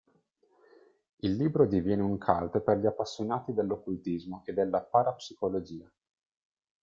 [1.17, 5.87] Il libro diviene un "cult" per gli appassionati dell'occultismo e della parapsicologia.